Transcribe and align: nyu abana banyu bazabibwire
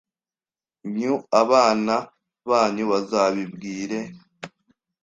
nyu 0.97 1.13
abana 1.41 1.95
banyu 2.49 2.83
bazabibwire 2.91 3.99